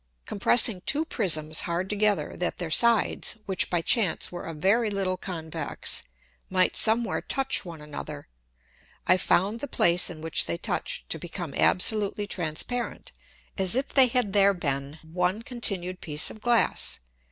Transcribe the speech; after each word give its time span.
Compressing 0.25 0.81
two 0.87 1.05
Prisms 1.05 1.61
hard 1.61 1.87
together 1.87 2.35
that 2.35 2.57
their 2.57 2.71
sides 2.71 3.35
(which 3.45 3.69
by 3.69 3.83
chance 3.83 4.31
were 4.31 4.45
a 4.47 4.53
very 4.55 4.89
little 4.89 5.15
convex) 5.15 6.01
might 6.49 6.75
somewhere 6.75 7.21
touch 7.21 7.63
one 7.63 7.81
another: 7.81 8.27
I 9.05 9.17
found 9.17 9.59
the 9.59 9.67
place 9.67 10.09
in 10.09 10.21
which 10.21 10.47
they 10.47 10.57
touched 10.57 11.07
to 11.11 11.19
become 11.19 11.53
absolutely 11.53 12.25
transparent, 12.25 13.11
as 13.59 13.75
if 13.75 13.89
they 13.89 14.07
had 14.07 14.33
there 14.33 14.55
been 14.55 14.97
one 15.03 15.43
continued 15.43 16.01
piece 16.01 16.31
of 16.31 16.41
Glass. 16.41 16.99